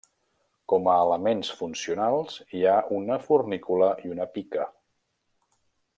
Com 0.71 0.87
a 0.93 0.95
elements 1.01 1.51
funcionals 1.59 2.39
hi 2.59 2.63
ha 2.71 2.79
una 3.01 3.21
fornícula 3.27 3.93
i 4.07 4.15
una 4.17 4.31
pica. 4.39 4.65